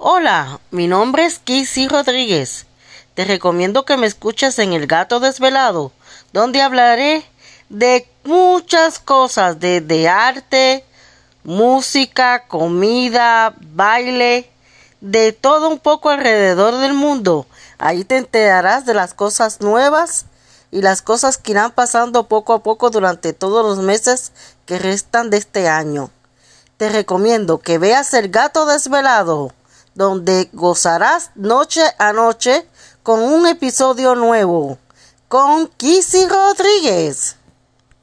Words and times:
Hola, 0.00 0.60
mi 0.70 0.86
nombre 0.86 1.24
es 1.24 1.40
Kissy 1.40 1.88
Rodríguez. 1.88 2.66
Te 3.14 3.24
recomiendo 3.24 3.84
que 3.84 3.96
me 3.96 4.06
escuches 4.06 4.60
en 4.60 4.72
El 4.72 4.86
Gato 4.86 5.18
Desvelado, 5.18 5.90
donde 6.32 6.62
hablaré 6.62 7.26
de 7.68 8.08
muchas 8.22 9.00
cosas, 9.00 9.58
de, 9.58 10.08
arte, 10.08 10.84
música, 11.42 12.46
comida, 12.46 13.56
baile, 13.58 14.48
de 15.00 15.32
todo 15.32 15.68
un 15.68 15.80
poco 15.80 16.10
alrededor 16.10 16.76
del 16.76 16.92
mundo. 16.92 17.48
Ahí 17.78 18.04
te 18.04 18.18
enterarás 18.18 18.86
de 18.86 18.94
las 18.94 19.14
cosas 19.14 19.60
nuevas 19.60 20.26
y 20.70 20.80
las 20.80 21.02
cosas 21.02 21.38
que 21.38 21.50
irán 21.50 21.72
pasando 21.72 22.28
poco 22.28 22.52
a 22.52 22.62
poco 22.62 22.90
durante 22.90 23.32
todos 23.32 23.66
los 23.66 23.84
meses 23.84 24.30
que 24.64 24.78
restan 24.78 25.28
de 25.28 25.38
este 25.38 25.68
año. 25.68 26.12
Te 26.76 26.88
recomiendo 26.88 27.58
que 27.58 27.78
veas 27.78 28.14
El 28.14 28.28
Gato 28.28 28.64
Desvelado, 28.64 29.52
donde 29.98 30.48
gozarás 30.52 31.32
noche 31.34 31.82
a 31.98 32.12
noche 32.12 32.68
con 33.02 33.20
un 33.20 33.48
episodio 33.48 34.14
nuevo 34.14 34.78
con 35.26 35.66
Kissy 35.76 36.24
Rodríguez. 36.28 37.34